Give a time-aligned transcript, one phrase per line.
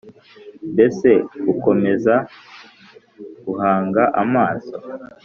[0.73, 1.09] Mbese
[1.53, 2.15] Ukomeza
[3.45, 4.75] Guhanga Amaso